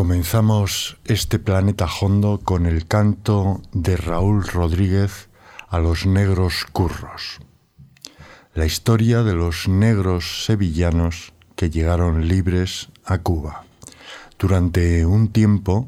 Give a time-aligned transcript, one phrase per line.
[0.00, 5.28] Comenzamos este planeta hondo con el canto de Raúl Rodríguez
[5.68, 7.40] a los negros curros.
[8.54, 13.66] La historia de los negros sevillanos que llegaron libres a Cuba
[14.38, 15.86] durante un tiempo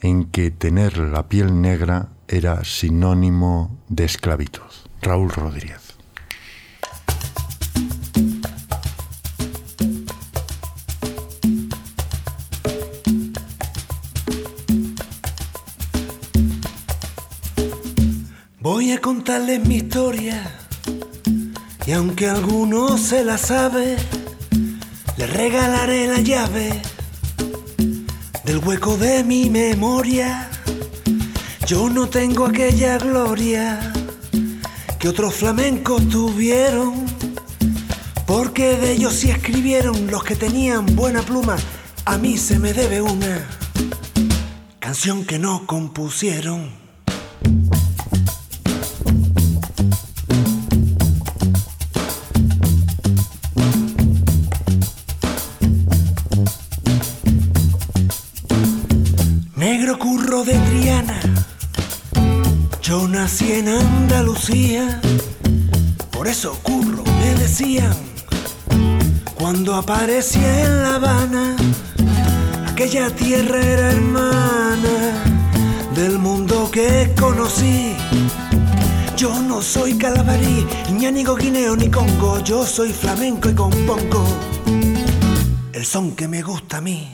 [0.00, 4.70] en que tener la piel negra era sinónimo de esclavitud.
[5.00, 5.83] Raúl Rodríguez.
[19.00, 20.42] Contarles mi historia
[21.86, 23.96] y aunque alguno se la sabe,
[25.16, 26.80] le regalaré la llave
[28.44, 30.48] del hueco de mi memoria.
[31.66, 33.92] Yo no tengo aquella gloria
[34.98, 37.04] que otros flamencos tuvieron,
[38.26, 41.56] porque de ellos sí escribieron los que tenían buena pluma.
[42.06, 43.46] A mí se me debe una
[44.78, 46.84] canción que no compusieron.
[60.42, 61.20] De Triana,
[62.82, 65.00] yo nací en Andalucía,
[66.10, 67.94] por eso curro me decían,
[69.36, 71.56] cuando aparecía en La Habana,
[72.66, 75.22] aquella tierra era hermana
[75.94, 77.94] del mundo que conocí.
[79.16, 84.26] Yo no soy calabarí, ñánigo, guineo ni congo, yo soy flamenco y compongo
[85.72, 87.08] el son que me gusta a mí.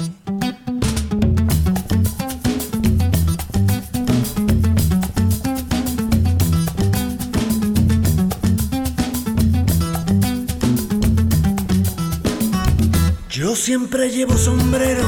[13.50, 15.03] Yo siempre llevo sombrero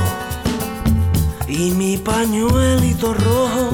[1.47, 3.71] y mi pañuelito rojo.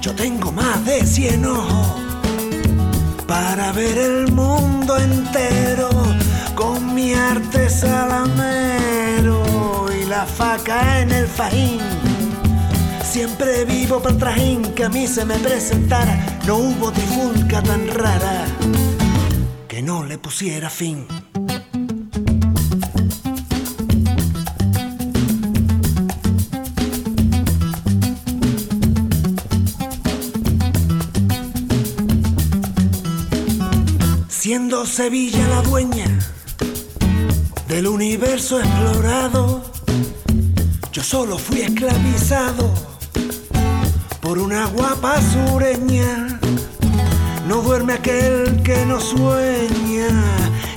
[0.00, 2.00] Yo tengo más de cien ojos
[3.26, 5.90] para ver el mundo entero
[6.54, 9.42] con mi arte salamero
[10.00, 11.80] y la faca en el fajín.
[13.02, 16.38] Siempre vivo para trajín que a mí se me presentara.
[16.46, 18.44] No hubo trifulca tan rara
[19.66, 21.04] que no le pusiera fin.
[34.86, 36.06] Sevilla la dueña
[37.68, 39.62] del universo explorado,
[40.92, 42.72] yo solo fui esclavizado
[44.20, 46.40] por una guapa sureña.
[47.48, 50.08] No duerme aquel que no sueña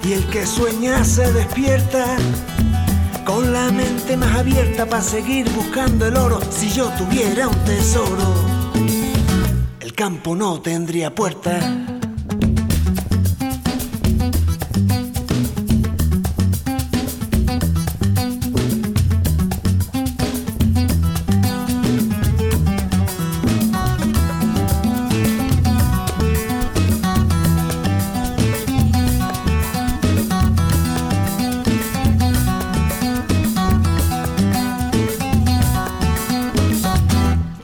[0.03, 2.18] y el que sueña se despierta
[3.26, 6.40] con la mente más abierta para seguir buscando el oro.
[6.52, 8.34] Si yo tuviera un tesoro,
[9.80, 11.89] el campo no tendría puerta.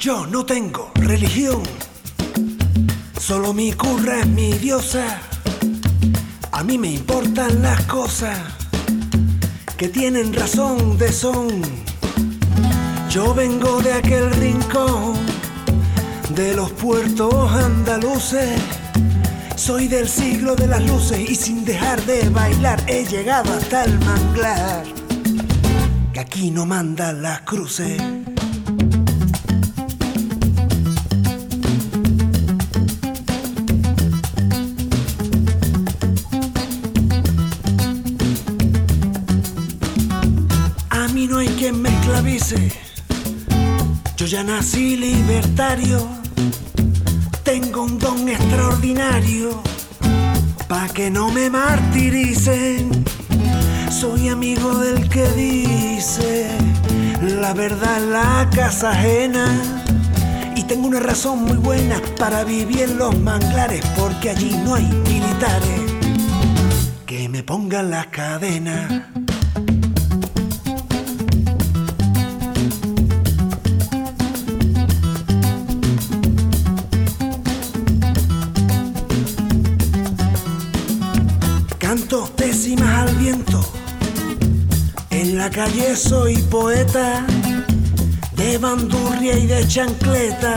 [0.05, 1.63] Yo no tengo religión,
[3.19, 5.19] solo mi curra es mi diosa.
[6.51, 8.37] A mí me importan las cosas
[9.75, 11.59] que tienen razón de son.
[13.09, 15.15] Yo vengo de aquel rincón
[16.35, 18.61] de los puertos andaluces.
[19.55, 23.99] Soy del siglo de las luces y sin dejar de bailar he llegado hasta el
[24.01, 24.83] manglar.
[26.13, 27.99] Que aquí no mandan las cruces.
[44.17, 46.07] Yo ya nací libertario.
[47.43, 49.63] Tengo un don extraordinario.
[50.67, 53.03] Pa' que no me martiricen.
[53.89, 56.47] Soy amigo del que dice
[57.21, 59.47] la verdad en la casa ajena.
[60.55, 64.85] Y tengo una razón muy buena para vivir en los manglares, porque allí no hay
[64.85, 65.81] militares
[67.07, 69.24] que me pongan las cadenas.
[85.55, 87.25] Calle soy poeta
[88.35, 90.53] de bandurria y de chancleta,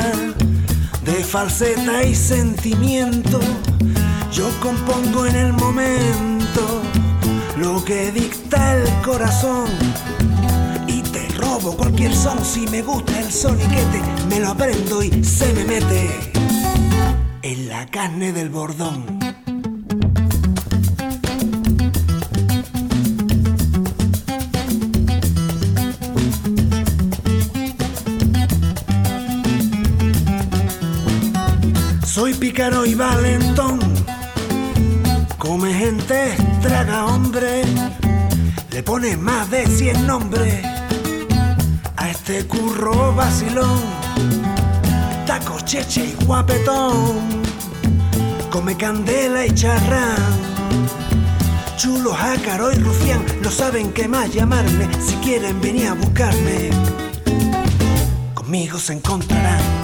[1.04, 3.38] de falseta y sentimiento.
[4.32, 6.82] Yo compongo en el momento
[7.58, 9.68] lo que dicta el corazón
[10.88, 15.52] y te robo cualquier son si me gusta el soniquete, me lo aprendo y se
[15.52, 16.10] me mete
[17.42, 19.17] en la carne del bordón.
[32.18, 33.78] Soy pícaro y valentón,
[35.38, 37.62] come gente, traga hombre,
[38.72, 40.64] le pone más de 100 nombres.
[41.94, 43.78] A este curro vacilón,
[45.28, 47.20] taco, cheche y guapetón,
[48.50, 50.16] come candela y charrán,
[51.76, 56.70] chulo, jácaro y rufián, no saben qué más llamarme, si quieren venir a buscarme,
[58.34, 59.77] conmigo se encontrarán.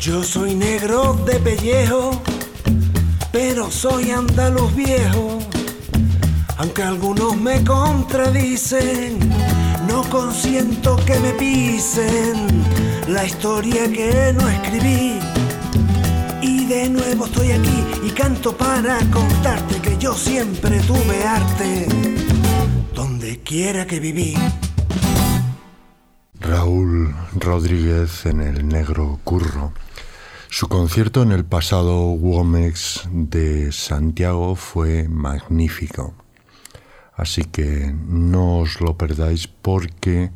[0.00, 2.22] Yo soy negro de pellejo,
[3.30, 5.38] pero soy andaluz viejo.
[6.56, 9.18] Aunque algunos me contradicen,
[9.86, 12.64] no consiento que me pisen
[13.08, 15.18] la historia que no escribí.
[16.40, 21.86] Y de nuevo estoy aquí y canto para contarte que yo siempre tuve arte
[22.94, 24.34] donde quiera que viví.
[27.42, 29.72] Rodríguez en el Negro Curro.
[30.48, 36.14] Su concierto en el pasado Womex de Santiago fue magnífico.
[37.16, 40.30] Así que no os lo perdáis porque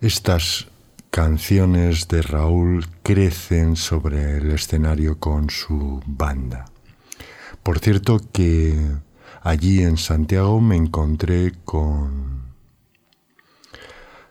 [0.00, 0.68] estas
[1.10, 6.64] canciones de Raúl crecen sobre el escenario con su banda.
[7.62, 8.74] Por cierto que
[9.42, 12.42] allí en Santiago me encontré con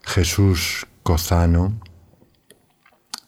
[0.03, 1.79] Jesús Cozano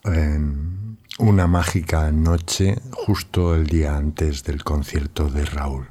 [0.04, 5.88] en una mágica noche justo el día antes del concierto de Raúl.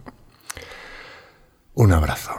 [1.74, 2.32] Un abrazo.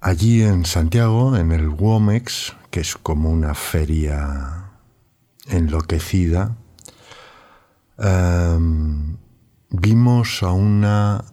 [0.00, 4.70] Allí en Santiago, en el Womex, que es como una feria
[5.48, 6.56] enloquecida,
[7.98, 9.16] em,
[9.70, 11.24] vimos a una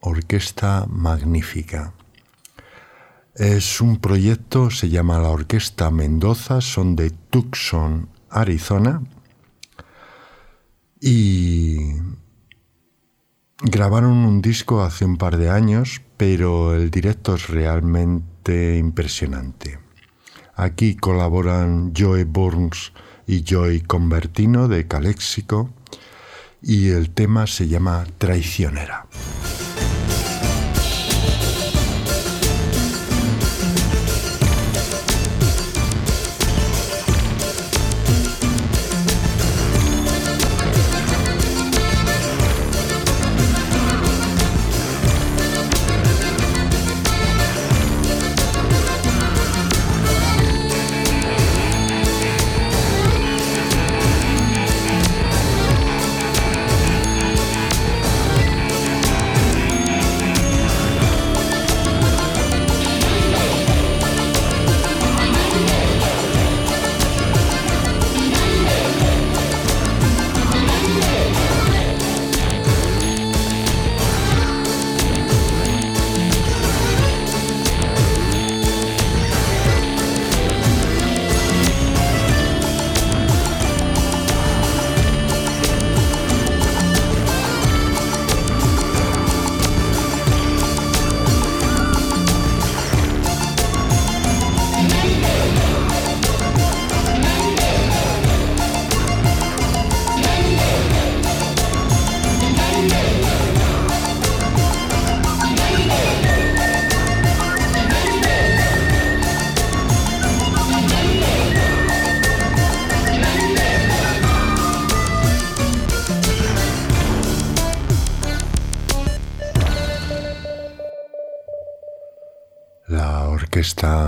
[0.00, 1.92] orquesta magnífica.
[3.38, 9.00] Es un proyecto, se llama la Orquesta Mendoza, son de Tucson, Arizona,
[11.00, 11.92] y
[13.62, 19.78] grabaron un disco hace un par de años, pero el directo es realmente impresionante.
[20.56, 22.92] Aquí colaboran Joe Burns
[23.24, 25.70] y Joy Convertino de Calexico
[26.60, 28.04] y el tema se llama.
[28.18, 29.06] Traicionera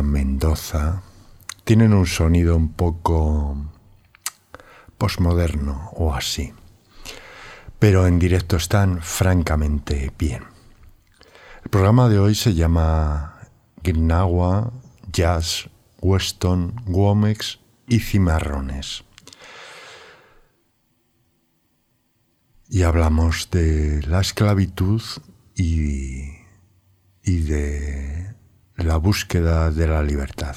[0.02, 1.02] Mendoza
[1.64, 3.56] tienen un sonido un poco
[4.98, 6.52] posmoderno o así,
[7.78, 10.44] pero en directo están francamente bien.
[11.62, 13.48] El programa de hoy se llama
[13.82, 14.72] Gnagua,
[15.12, 19.04] Jazz, Weston, Womex y Cimarrones.
[22.68, 25.02] Y hablamos de la esclavitud
[25.56, 26.32] y,
[27.22, 28.29] y de
[28.84, 30.56] la búsqueda de la libertad.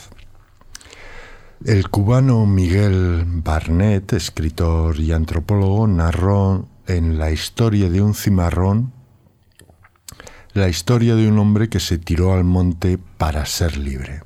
[1.66, 8.92] El cubano Miguel Barnett, escritor y antropólogo, narró en La historia de un cimarrón
[10.54, 14.22] la historia de un hombre que se tiró al monte para ser libre.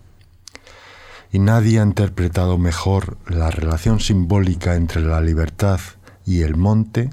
[1.31, 5.79] Y nadie ha interpretado mejor la relación simbólica entre la libertad
[6.25, 7.09] y el monte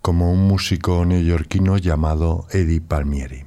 [0.00, 3.43] como un músico neoyorquino llamado Eddie Palmieri.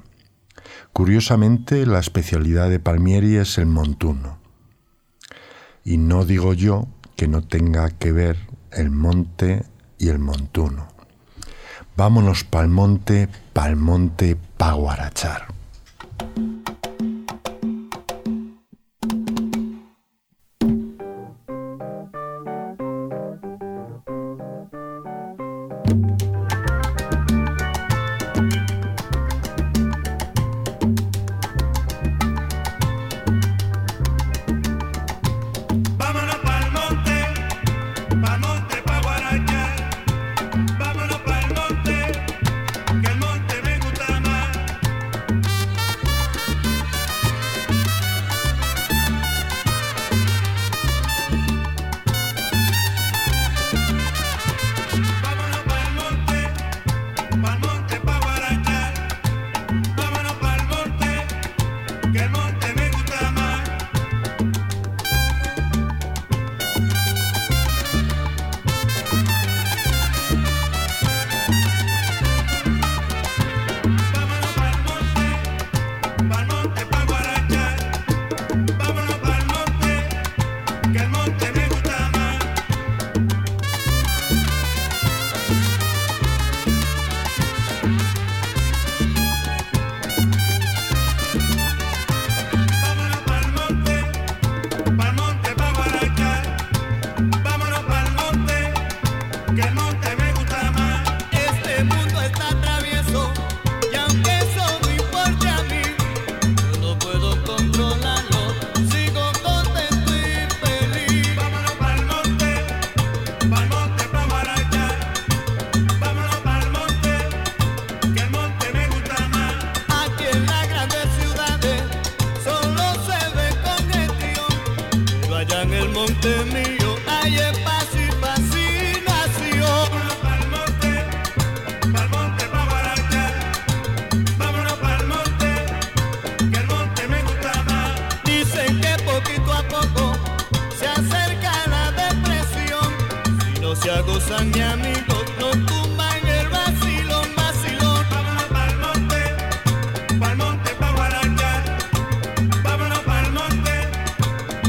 [0.92, 4.38] Curiosamente, la especialidad de Palmieri es el montuno.
[5.84, 8.36] Y no digo yo que no tenga que ver
[8.72, 9.64] el monte
[9.98, 10.88] y el montuno.
[11.96, 15.48] Vámonos pa'l monte, pa'l monte, pa' guarachar.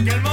[0.06, 0.29] Que el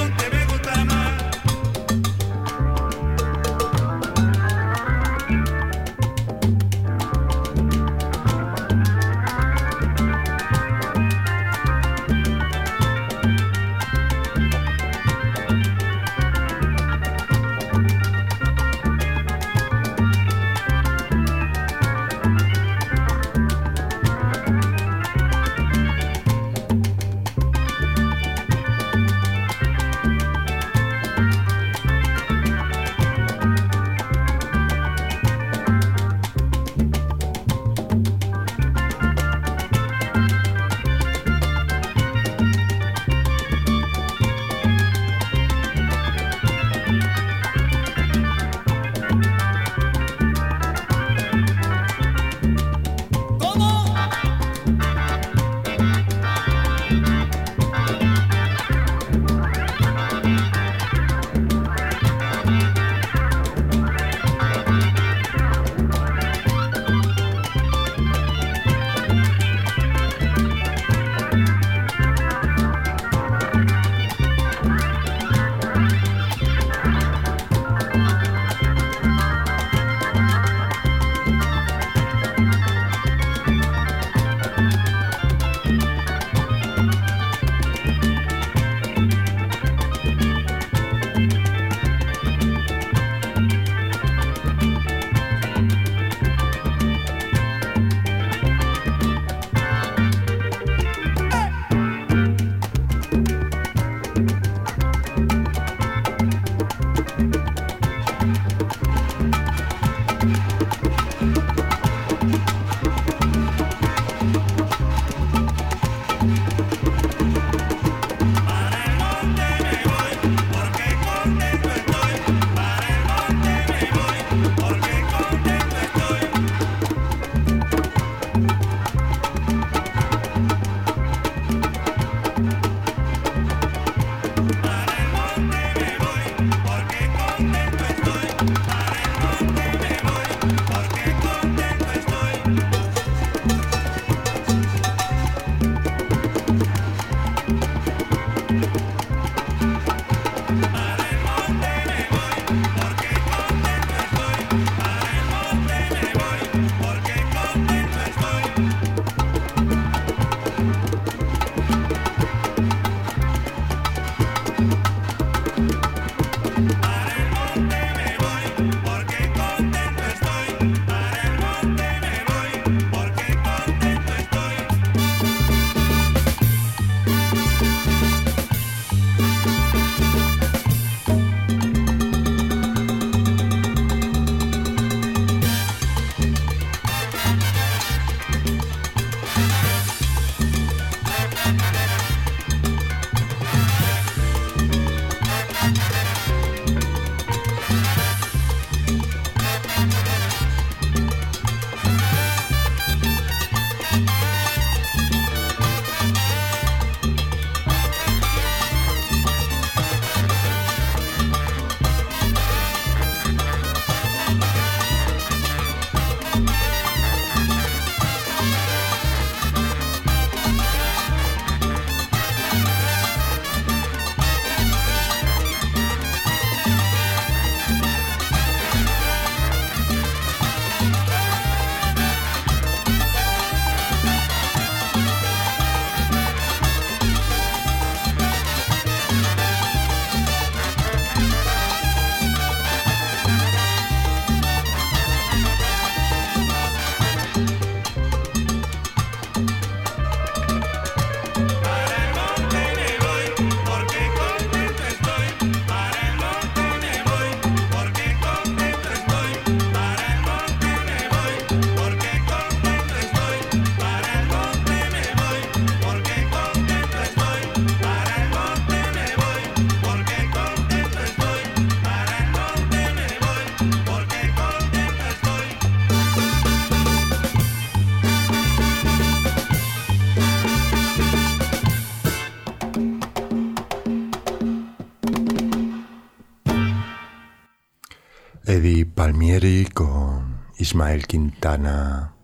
[289.73, 292.15] Con Ismael Quintana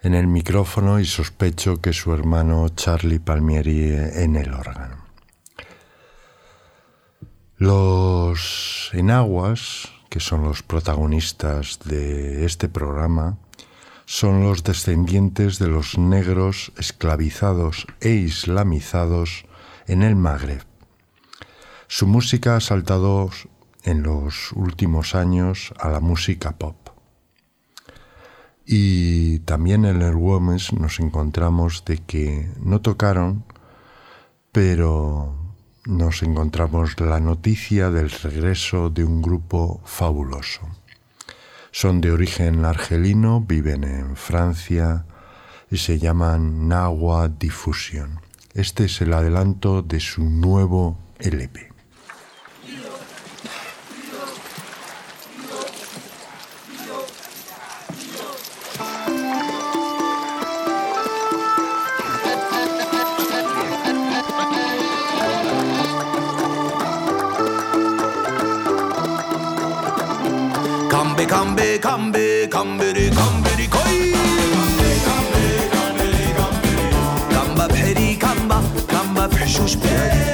[0.00, 5.04] en el micrófono y sospecho que su hermano Charlie Palmieri en el órgano.
[7.58, 13.36] Los enaguas, que son los protagonistas de este programa,
[14.06, 19.44] son los descendientes de los negros esclavizados e islamizados
[19.86, 20.64] en el Magreb.
[21.86, 23.30] Su música ha saltado
[23.86, 26.76] en los últimos años a la música pop.
[28.66, 33.44] Y también en el Women's nos encontramos de que no tocaron,
[34.50, 35.54] pero
[35.86, 40.62] nos encontramos la noticia del regreso de un grupo fabuloso.
[41.70, 45.06] Son de origen argelino, viven en Francia
[45.70, 48.20] y se llaman Nahua Diffusion.
[48.52, 51.75] Este es el adelanto de su nuevo LP.
[71.28, 74.12] Kambe kambe kambiri kambiri koi.
[77.32, 78.58] Kamba bحري kamba
[78.88, 80.24] kamba بحشوش بلادي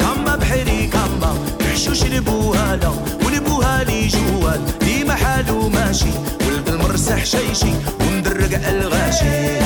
[0.00, 2.90] كامبا بحري كامبا بحشوش لبوهالا
[3.24, 6.12] ولبوهالي جوال ديما حالو ماشي
[6.46, 9.58] ولد المرسح شيشي ومدرق الغاشي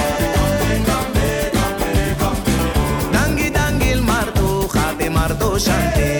[3.12, 6.19] دانجي دانجي المارتو خاطي مارتو شانتي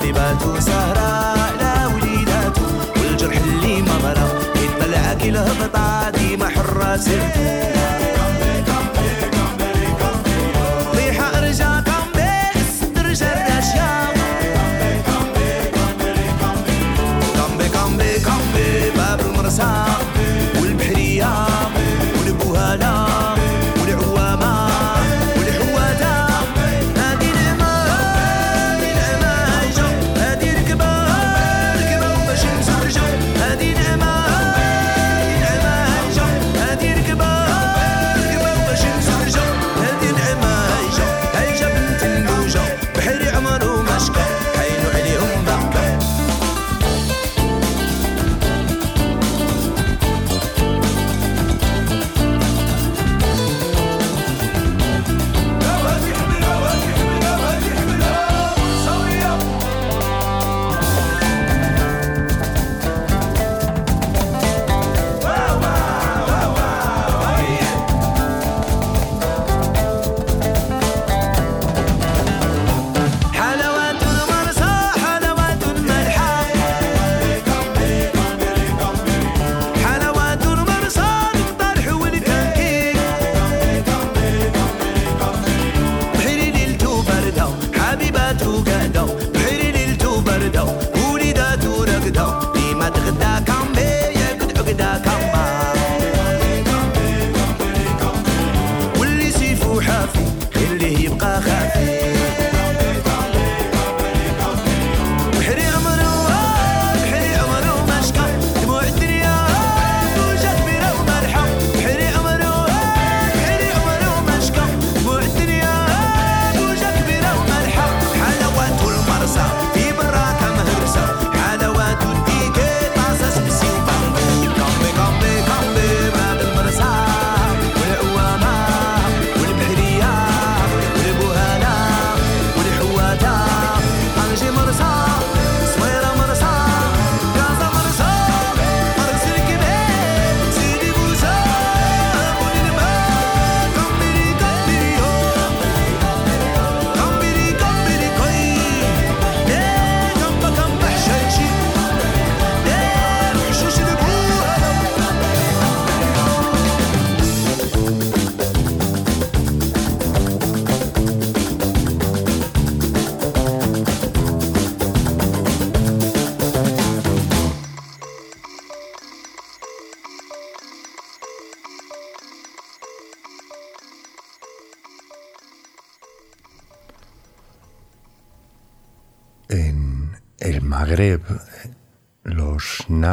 [0.00, 2.62] حبيباته سهرة لا وليداته
[2.96, 7.20] والجرح اللي ما مرة يتبلع كل هبطة ديما حرة سر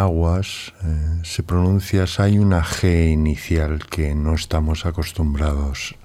[0.07, 5.95] nahuas, eh, se pronuncia, hay una G inicial que no estamos acostumbrados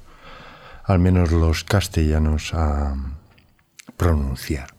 [0.85, 2.97] al menos los castellanos, a
[3.97, 4.75] pronunciar.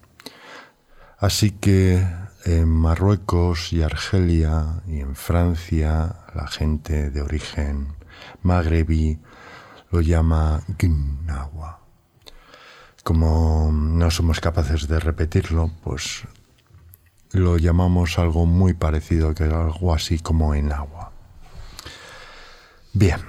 [1.17, 2.05] Así que
[2.43, 7.95] en Marruecos y Argelia y en Francia la gente de origen
[8.41, 9.19] magrebí
[9.91, 11.79] lo llama Gnawa.
[13.05, 16.25] Como no somos capaces de repetirlo, pues
[17.33, 21.11] lo llamamos algo muy parecido, que algo así como en agua.
[22.93, 23.19] Bien,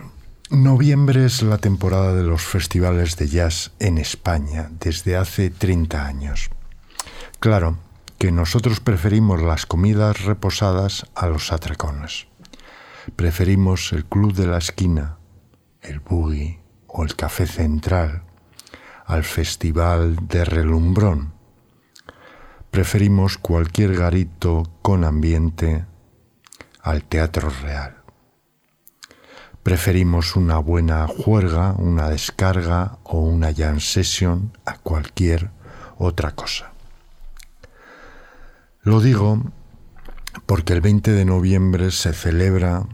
[0.51, 6.51] noviembre es la temporada de los festivales de jazz en España desde hace 30 años.
[7.41, 7.79] Claro
[8.19, 12.27] que nosotros preferimos las comidas reposadas a los atracones.
[13.17, 15.19] Preferimos el club de la esquina,
[15.83, 18.23] el buggy o el café central
[19.07, 21.34] al festival de relumbrón.
[22.75, 25.85] Preferimos cualquier garito con ambiente
[26.83, 28.03] al teatro real.
[29.63, 35.53] Preferimos una buena juerga, una descarga o una jam session a cualquier
[35.99, 36.73] otra cosa.
[38.83, 39.41] Lo digo
[40.45, 42.89] porque el 20 de noviembre se celebra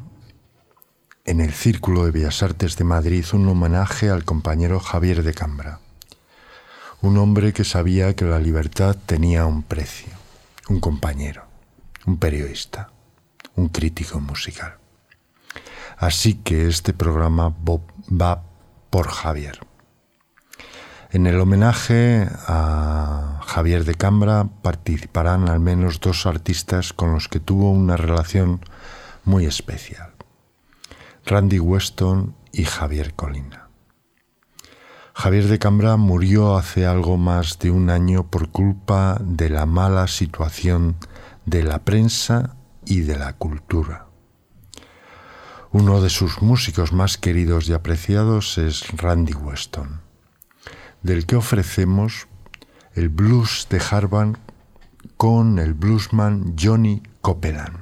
[1.24, 5.80] en el Círculo de Bellas Artes de Madrid un homenaje al compañero Javier de Cambra
[7.02, 10.12] un hombre que sabía que la libertad tenía un precio,
[10.68, 11.44] un compañero,
[12.06, 12.90] un periodista,
[13.56, 14.76] un crítico musical.
[15.96, 17.54] Así que este programa
[18.10, 18.42] va
[18.90, 19.60] por Javier.
[21.12, 27.40] En el homenaje a Javier de Cambra participarán al menos dos artistas con los que
[27.40, 28.60] tuvo una relación
[29.24, 30.12] muy especial,
[31.26, 33.59] Randy Weston y Javier Colina.
[35.20, 40.06] Javier de Cambra murió hace algo más de un año por culpa de la mala
[40.06, 40.96] situación
[41.44, 42.56] de la prensa
[42.86, 44.06] y de la cultura.
[45.72, 50.00] Uno de sus músicos más queridos y apreciados es Randy Weston,
[51.02, 52.26] del que ofrecemos
[52.94, 54.38] el blues de Harvard
[55.18, 57.76] con el bluesman Johnny Copeland.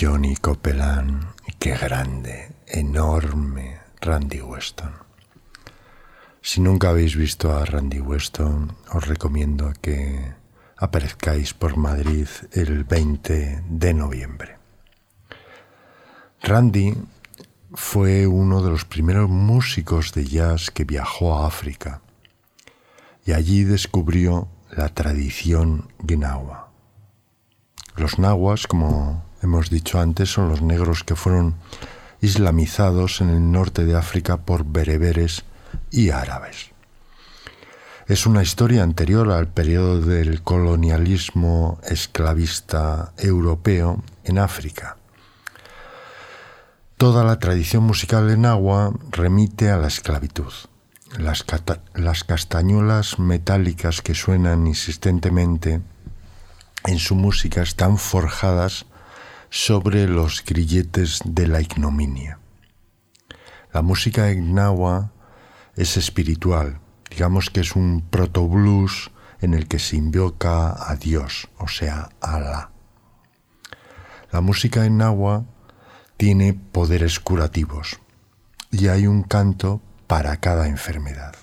[0.00, 4.92] Johnny Copeland y qué grande, enorme Randy Weston.
[6.40, 10.34] Si nunca habéis visto a Randy Weston, os recomiendo que
[10.76, 14.58] aparezcáis por Madrid el 20 de noviembre.
[16.42, 16.94] Randy
[17.74, 22.02] fue uno de los primeros músicos de jazz que viajó a África
[23.26, 26.70] y allí descubrió la tradición gnawa.
[27.96, 31.54] Los nahuas, como hemos dicho antes, son los negros que fueron
[32.20, 35.44] islamizados en el norte de África por bereberes
[35.90, 36.70] y árabes.
[38.06, 44.96] Es una historia anterior al periodo del colonialismo esclavista europeo en África.
[46.96, 50.52] Toda la tradición musical en agua remite a la esclavitud.
[51.18, 51.44] Las,
[51.94, 55.80] las castañuelas metálicas que suenan insistentemente
[56.84, 58.86] en su música están forjadas
[59.50, 62.38] sobre los grilletes de la ignominia.
[63.72, 65.12] La música gnawa
[65.76, 66.80] es espiritual,
[67.10, 72.36] digamos que es un proto-blues en el que se invoca a Dios, o sea, a
[72.36, 72.70] Alá.
[74.30, 75.44] La música en Nahua
[76.16, 78.00] tiene poderes curativos
[78.70, 81.34] y hay un canto para cada enfermedad.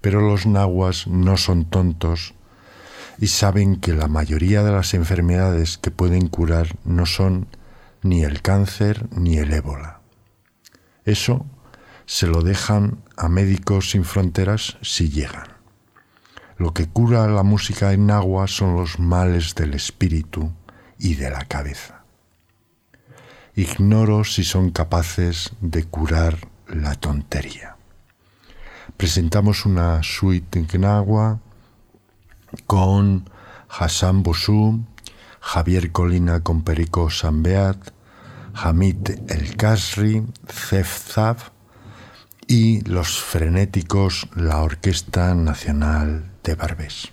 [0.00, 2.33] Pero los nahuas no son tontos
[3.18, 7.48] y saben que la mayoría de las enfermedades que pueden curar no son
[8.02, 10.00] ni el cáncer ni el ébola.
[11.04, 11.46] Eso
[12.06, 15.48] se lo dejan a médicos sin fronteras si llegan.
[16.56, 20.52] Lo que cura la música en agua son los males del espíritu
[20.98, 22.04] y de la cabeza.
[23.56, 27.76] Ignoro si son capaces de curar la tontería.
[28.96, 31.40] Presentamos una suite en agua
[32.66, 33.28] con
[33.68, 34.84] Hassan Bossou,
[35.40, 37.92] Javier Colina con Perico Sambeat,
[38.54, 41.50] Hamid El Kasri, Zef Zaf
[42.46, 47.12] y los frenéticos la Orquesta Nacional de Barbés.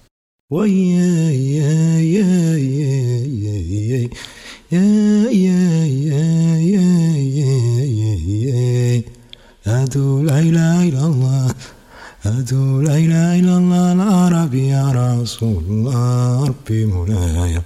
[15.21, 17.63] يا رسول الله ربي مولاي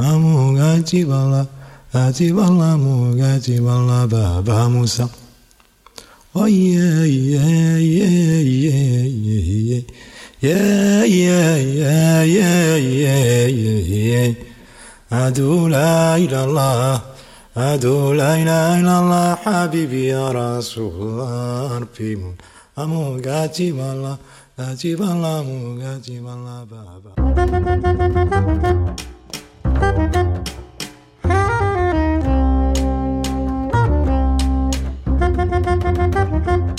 [0.00, 1.46] أمو أجيب الله
[1.94, 2.96] أجيب الله مو
[3.34, 5.06] أجيب الله بابا موسى
[6.32, 9.82] Oh yeah, yeah, yeah, yeah, yeah,
[10.40, 14.34] yeah, yeah, yeah, yeah, yeah, yeah, yeah.
[15.12, 17.00] أدو لا إله إلا الله
[17.56, 22.34] أدو لا إله إلا الله حبيبي يا رسول الله ربي مون
[22.78, 23.72] أمو قاتي
[24.57, 27.11] 拉吉巴拉姆嘎吉巴拉巴巴。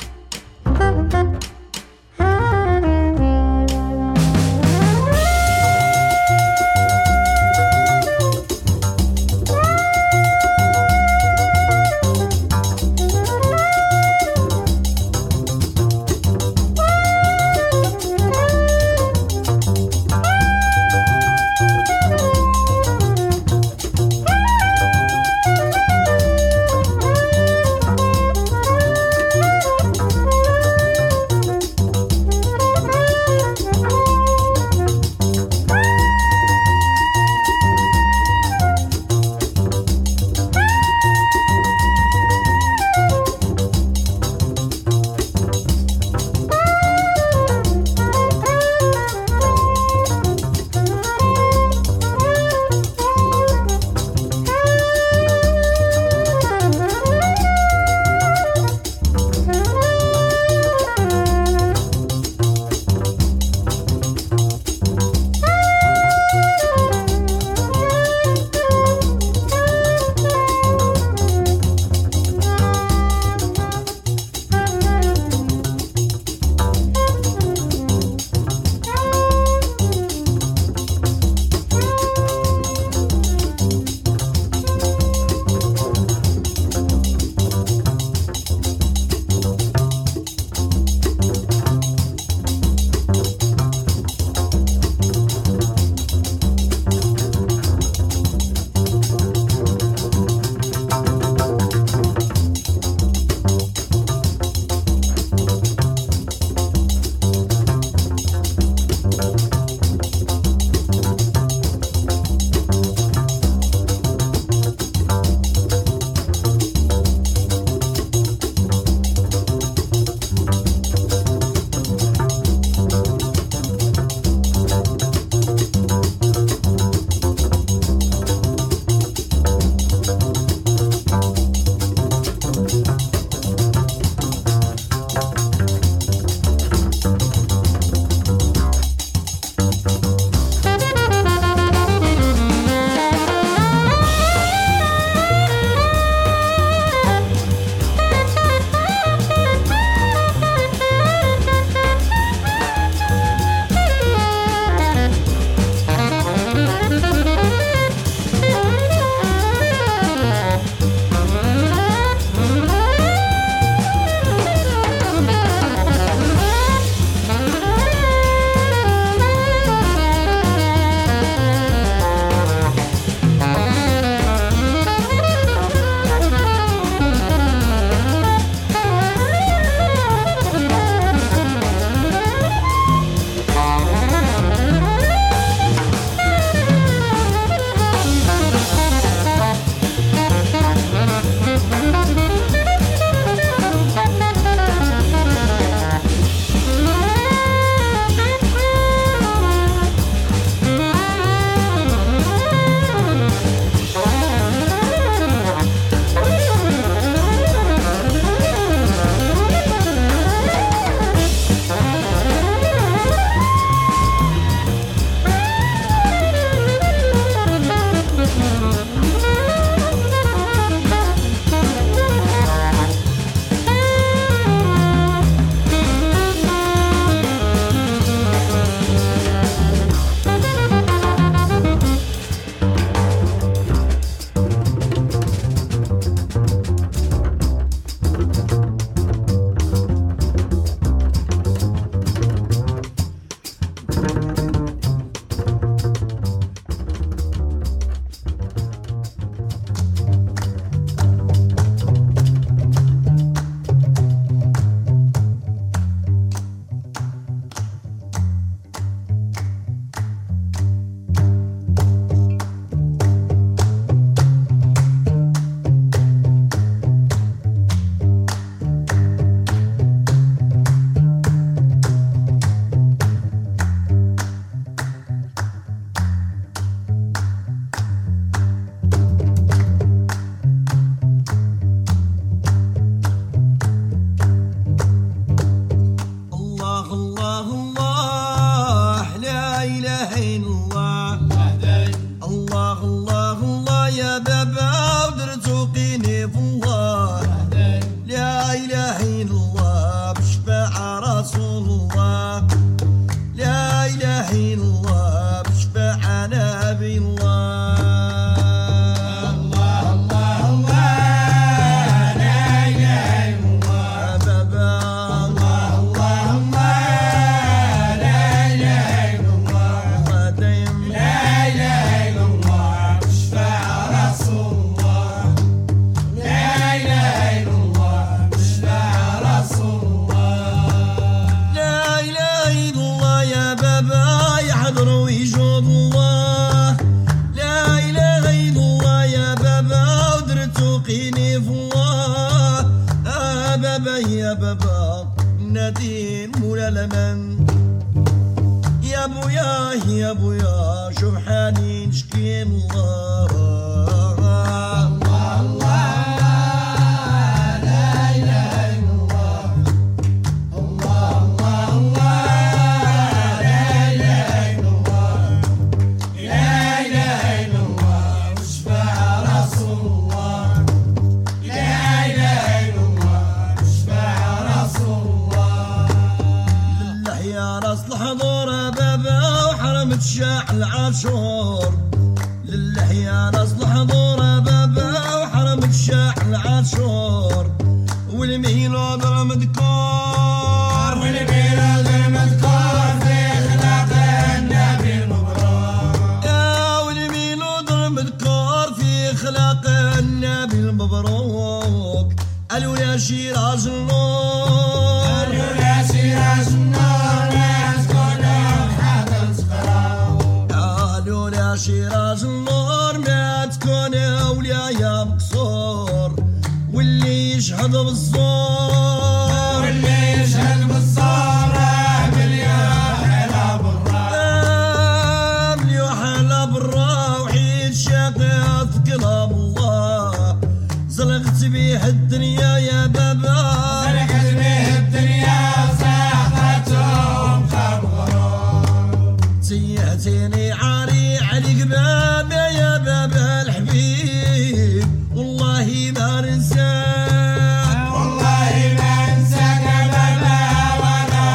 [440.06, 444.86] سيهتيني عاري عليك بابا يا بابا الحبيب.
[445.14, 450.38] والله ما ننساك والله ما ننساك يا بابا
[450.82, 451.26] ولا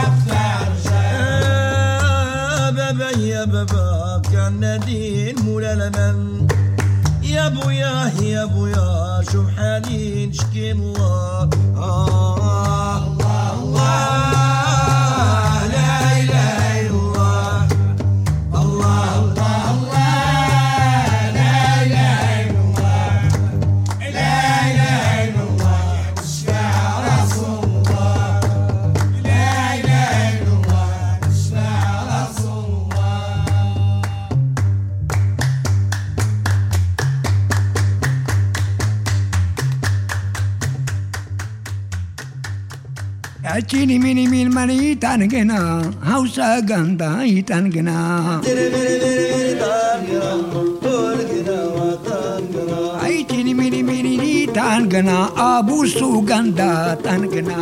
[2.72, 6.48] بابا يا بابا كان نادين مولا لمن
[7.24, 11.50] يا بويا يا بويا شوف حالي نشكي الله.
[43.72, 45.58] Chini mini mil mani tan gena
[46.04, 48.42] hausa ganda itan gena
[53.06, 57.60] ai chini mini mini ni tan gena abu su ganda tan gena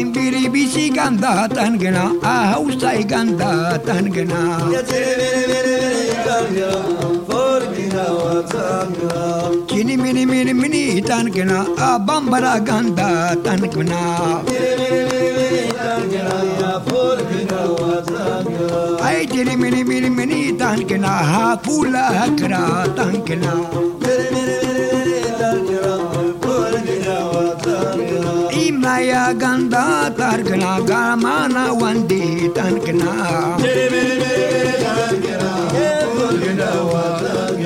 [0.00, 3.52] imbiri bisi ganda tan gena hausa ganda
[3.86, 4.40] tan gena
[9.68, 13.06] Chini mini mini mini tankina a ah, bambara ganda
[13.44, 14.00] tan tankina.
[19.06, 22.62] Ay chini mini mini mini tankina ha pula hakra
[22.98, 23.52] tankina.
[28.64, 29.84] Imaya ganda
[30.20, 32.22] tarkina gamana wandi
[32.58, 33.10] tankina.
[33.62, 34.44] Chini mini mini
[34.84, 36.70] tankina ha pula hakra
[37.24, 37.35] tankina.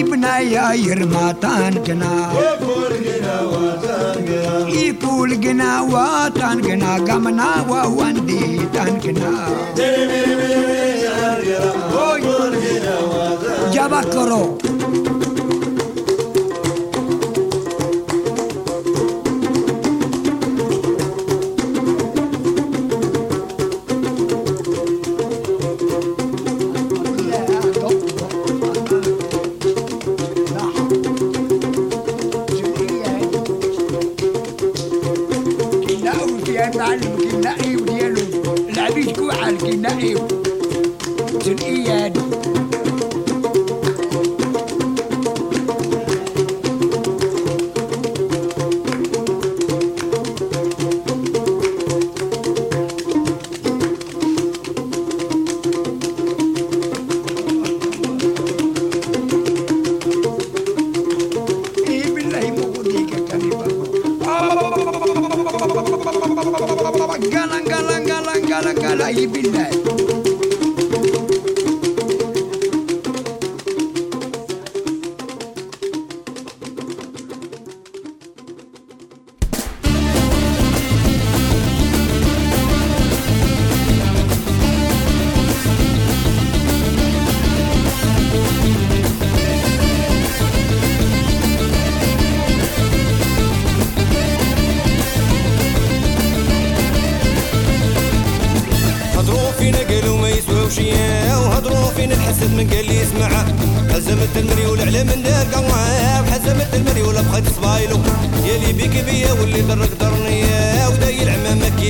[0.00, 2.10] ibnaya yirmatangina
[4.84, 8.40] ipulgina watangina gamna wa wandi
[8.74, 9.30] tangina
[13.74, 14.58] jabakoro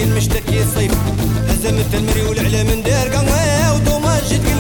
[0.04, 0.92] مشتكي صيف.
[1.48, 4.57] هزمت المري والعلا من دار قناه وتوما جد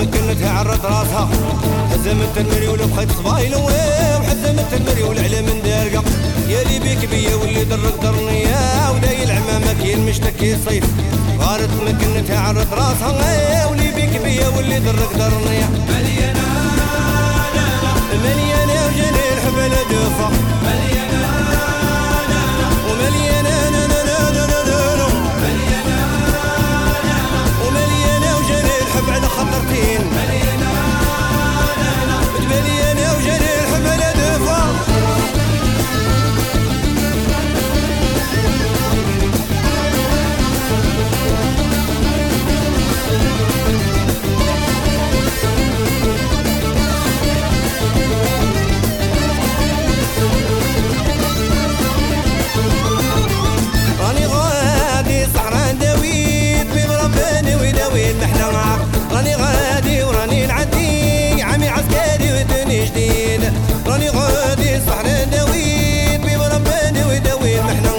[0.00, 1.28] ممكن تعرض راسها.
[1.92, 6.04] حزمت المري ولبخيت صبايل وحزمت المري والعلى من دارقة
[6.48, 10.84] يا لي بيك بيا واللي درك درني يا وداي العمامة كي المشتكي صيف.
[11.40, 16.46] غارت ممكن تعرض راسها ولي بيك بيا واللي درك درني مليانة
[18.24, 20.30] مليانة وجنين حبل دفا
[20.66, 21.59] مليانة
[29.70, 30.39] Many.
[63.90, 67.92] راني غادي صح نداوي بيب رباني وداوي محنا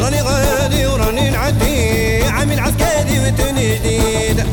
[0.00, 4.46] راني غادي وراني نعدي عامل عسكري وتوني جديد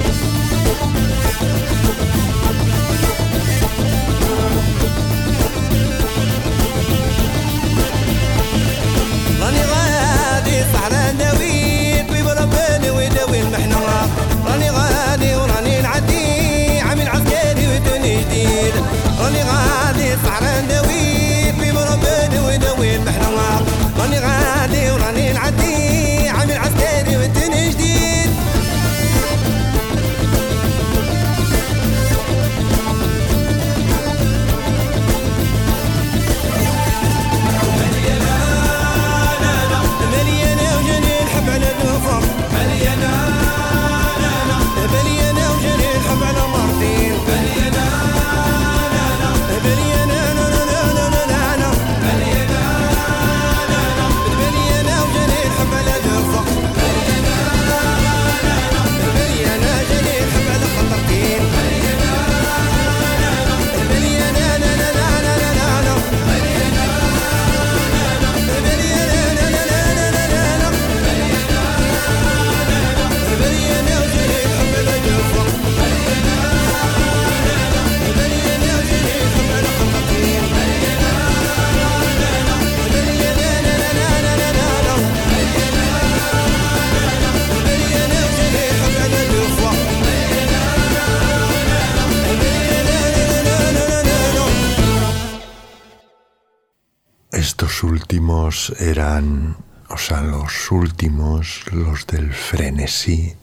[102.87, 103.33] Sí,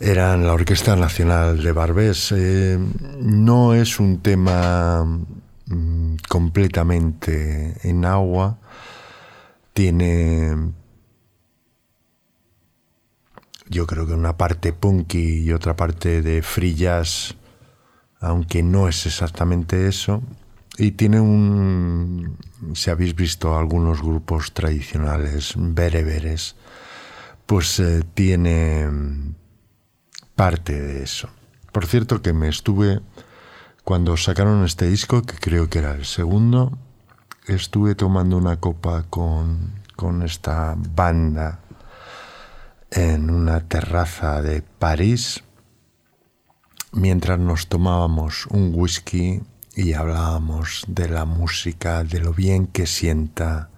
[0.00, 2.32] eran la Orquesta Nacional de Barbés.
[2.32, 2.78] Eh,
[3.20, 5.04] no es un tema
[5.66, 8.58] mm, completamente en agua,
[9.72, 10.72] tiene
[13.68, 17.34] yo creo que una parte punky y otra parte de free jazz,
[18.20, 20.22] aunque no es exactamente eso.
[20.76, 22.36] Y tiene un,
[22.74, 26.56] si habéis visto algunos grupos tradicionales bereberes,
[27.46, 28.88] pues eh, tiene
[30.34, 31.28] parte de eso.
[31.72, 33.00] Por cierto que me estuve,
[33.84, 36.78] cuando sacaron este disco, que creo que era el segundo,
[37.46, 41.60] estuve tomando una copa con, con esta banda
[42.90, 45.42] en una terraza de París
[46.94, 49.42] mientras nos tomábamos un whisky
[49.74, 53.70] y hablábamos de la música, de lo bien que sienta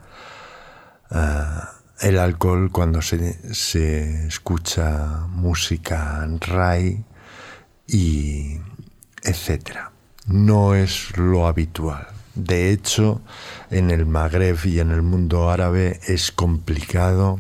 [1.11, 1.61] eh,
[2.01, 7.05] el alcohol cuando se, se escucha música ray
[7.87, 8.59] y
[9.23, 9.93] etcétera.
[10.27, 12.07] No es lo habitual.
[12.35, 13.23] De hecho,
[13.71, 17.39] en el Magreb y en el mundo árabe es complicado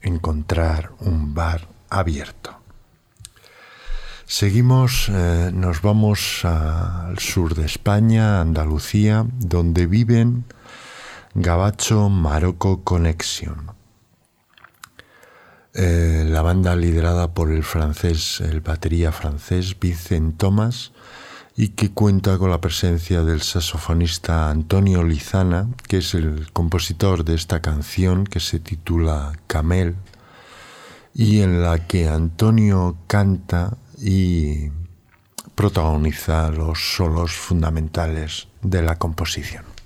[0.00, 2.58] encontrar un bar abierto.
[4.24, 10.44] Seguimos, eh, nos vamos al sur de España, Andalucía, donde viven
[11.34, 13.77] Gabacho Marocco Connection.
[15.80, 20.90] Eh, la banda liderada por el francés, el batería francés Vincent Thomas,
[21.56, 27.36] y que cuenta con la presencia del saxofonista Antonio Lizana, que es el compositor de
[27.36, 29.94] esta canción que se titula Camel,
[31.14, 34.70] y en la que Antonio canta y
[35.54, 39.77] protagoniza los solos fundamentales de la composición.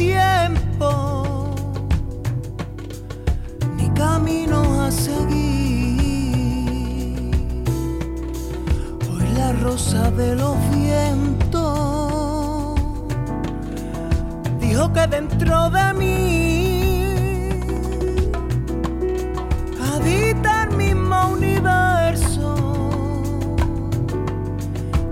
[0.00, 0.90] tiempo
[3.76, 6.00] ni camino a seguir.
[9.10, 11.60] Hoy la rosa de los vientos
[14.58, 17.50] dijo que dentro de mí
[19.92, 22.48] habita el mismo universo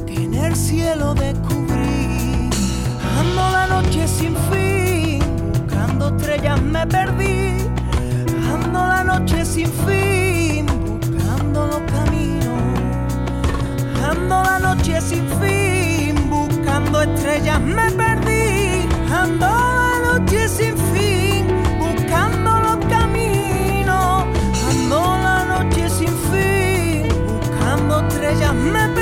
[0.07, 2.49] que el cielo descubrí.
[3.21, 4.68] Ando la noche sin fin
[6.09, 7.59] estrellas me perdí,
[8.53, 12.61] ando la noche sin fin, buscando los caminos,
[14.11, 21.47] ando la noche sin fin, buscando estrellas me perdí, ando la noche sin fin,
[21.79, 24.25] buscando los caminos,
[24.71, 28.98] ando la noche sin fin, buscando estrellas me perdí.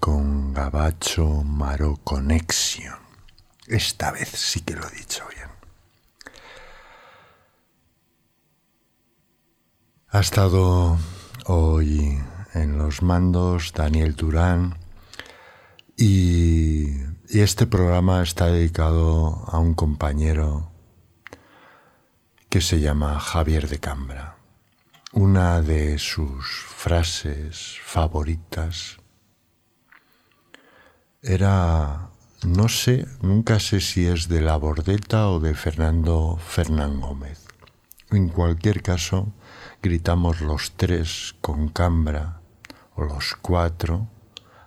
[0.00, 2.98] Con Gabacho Maro Connection.
[3.66, 5.48] Esta vez sí que lo he dicho bien.
[10.10, 10.98] Ha estado
[11.46, 12.20] hoy
[12.52, 14.76] en los mandos Daniel Durán
[15.96, 16.96] y
[17.30, 20.70] este programa está dedicado a un compañero
[22.50, 24.36] que se llama Javier de Cambra.
[25.12, 28.99] Una de sus frases favoritas
[31.22, 32.08] era,
[32.46, 37.46] no sé, nunca sé si es de la Bordeta o de Fernando Fernán Gómez.
[38.10, 39.28] En cualquier caso,
[39.82, 42.40] gritamos los tres con Cambra,
[42.94, 44.08] o los cuatro,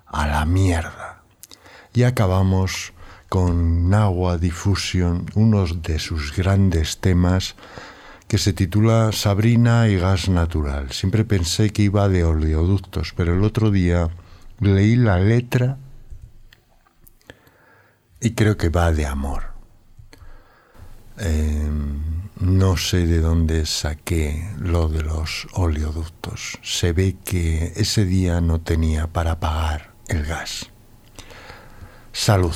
[0.05, 1.23] a la mierda.
[1.93, 2.93] Y acabamos
[3.29, 7.55] con Nahua Diffusion, uno de sus grandes temas,
[8.27, 10.91] que se titula Sabrina y gas natural.
[10.91, 14.09] Siempre pensé que iba de oleoductos, pero el otro día
[14.59, 15.77] leí la letra
[18.23, 19.43] y creo que va de amor.
[21.19, 21.69] Eh,
[22.39, 26.57] no sé de dónde saqué lo de los oleoductos.
[26.63, 30.69] Se ve que ese día no tenía para pagar el gas.
[32.13, 32.55] Salud.